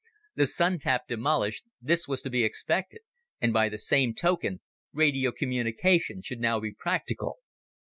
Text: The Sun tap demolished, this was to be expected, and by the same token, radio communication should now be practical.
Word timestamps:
The 0.33 0.47
Sun 0.47 0.79
tap 0.79 1.03
demolished, 1.07 1.63
this 1.79 2.07
was 2.07 2.23
to 2.23 2.31
be 2.31 2.43
expected, 2.43 3.01
and 3.39 3.53
by 3.53 3.69
the 3.69 3.77
same 3.77 4.15
token, 4.15 4.61
radio 4.93 5.31
communication 5.31 6.23
should 6.23 6.39
now 6.39 6.59
be 6.59 6.73
practical. 6.73 7.37